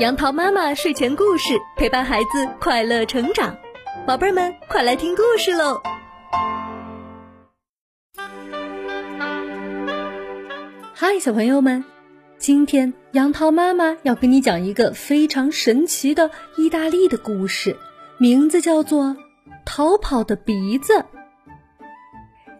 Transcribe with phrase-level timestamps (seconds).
[0.00, 3.56] 杨桃妈妈睡前故事陪伴孩子快乐成长，
[4.04, 5.80] 宝贝儿们快来听故事喽！
[10.92, 11.84] 嗨，小朋友们，
[12.38, 17.76] 今天杨桃妈妈要跟你讲一个非常神奇的意大利的故事，
[18.18, 19.04] 名字叫做
[19.64, 20.92] 《逃跑的鼻子》。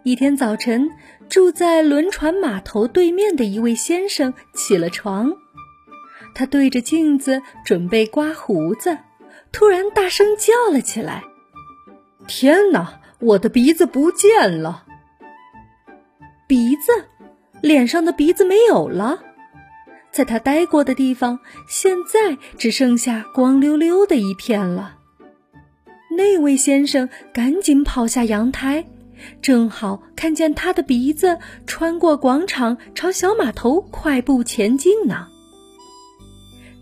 [0.03, 0.89] 一天早晨，
[1.27, 5.33] 住在轮船码头对面的一位先生起了床。
[6.35, 8.97] 他对着镜子准备刮胡子，
[9.51, 11.23] 突然大声叫了起来
[12.27, 14.83] ：“天哪，我的鼻子不见了！
[16.45, 16.91] 鼻子，
[17.61, 19.23] 脸上的鼻子没有了，
[20.11, 24.97] 在他待过的地方，现在只剩下光溜溜的一片了。”
[26.17, 28.85] 那位先生赶紧跑下阳台，
[29.41, 35.27] 正好看见他的鼻子穿过广场，朝小码头快步前进呢。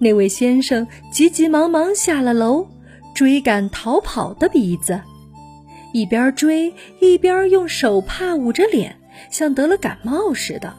[0.04, 2.68] 那位先生急急忙忙下了楼，
[3.16, 5.00] 追赶逃跑的鼻子，
[5.94, 9.00] 一边追一边用手帕捂着脸，
[9.32, 10.76] 像得了感冒似的。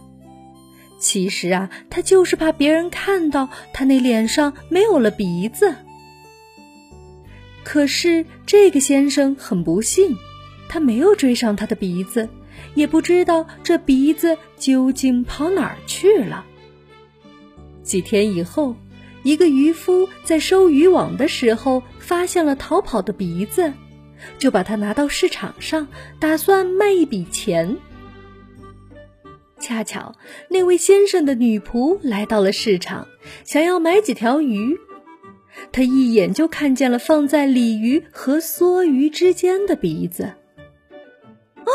[0.98, 5.74] 其实啊，他就是怕别人看到他那脸上没有了鼻子。
[7.62, 10.14] 可是这个先生很不幸，
[10.68, 12.28] 他没有追上他的鼻子，
[12.74, 16.44] 也不知道这鼻子究竟跑哪儿去了。
[17.82, 18.76] 几天以后。
[19.24, 23.72] 一个渔夫在收渔网的时候发现了逃跑的鼻子，
[24.38, 25.88] 就把它拿到市场上，
[26.20, 27.78] 打算卖一笔钱。
[29.58, 30.14] 恰巧
[30.50, 33.08] 那位先生的女仆来到了市场，
[33.44, 34.78] 想要买几条鱼，
[35.72, 40.34] 他一眼就看见了放在鲤鱼和梭鱼之间的鼻子。
[41.64, 41.72] 哦，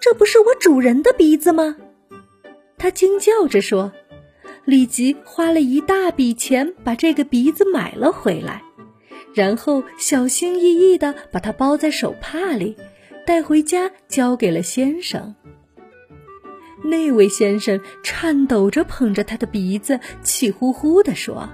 [0.00, 1.76] 这不是我主人的鼻子吗？
[2.76, 3.92] 他惊叫着说。
[4.68, 8.62] 立即花了一大笔钱把这个鼻子买了回来，
[9.32, 12.76] 然后小心翼翼地把它包在手帕里，
[13.24, 15.34] 带回家交给了先生。
[16.84, 21.48] 那位先生颤抖着捧着他的鼻子，气呼呼地说：“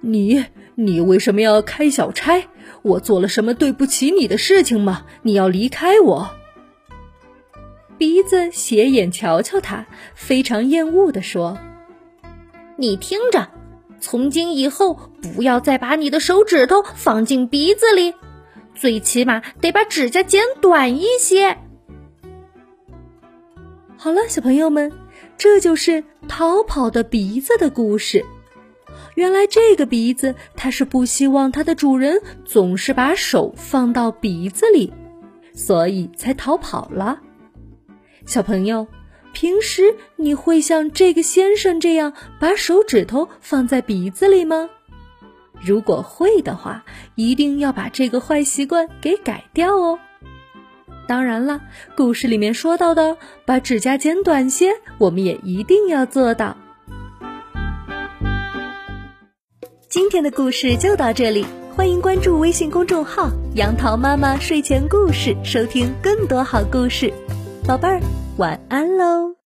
[0.00, 0.44] 你，
[0.76, 2.44] 你为什么要开小差？
[2.82, 5.04] 我做了什么对不起你的事情吗？
[5.22, 6.30] 你要离开我？”
[7.98, 9.84] 鼻子斜眼瞧瞧他，
[10.14, 11.58] 非常厌恶地说。
[12.76, 13.48] 你听着，
[14.00, 18.14] 从今以后不要再把你的手指头放进鼻子里，
[18.74, 21.56] 最起码得把指甲剪短一些。
[23.96, 24.92] 好了，小朋友们，
[25.36, 28.24] 这就是逃跑的鼻子的故事。
[29.14, 34.92] 原来这个鼻子，它是不希望它的主人总是把手放到鼻子里，
[35.52, 37.20] 所以才逃跑了。
[38.26, 38.86] 小朋友。
[39.34, 44.70] 平时你会像这个先生这样把手指头放在鼻子里吗？
[45.60, 46.84] 如果会的话，
[47.16, 49.98] 一定要把这个坏习惯给改掉哦。
[51.06, 51.60] 当然了，
[51.96, 56.56] 故事里面说到的把指甲剪短些，我们也一定要做到。
[59.88, 67.12] 今天的故事就到这里，欢迎关注微信公众号“杨桃妈妈睡前故事”，收听更多好故事。
[67.66, 68.23] 宝贝儿。
[68.36, 69.33] 晚安喽。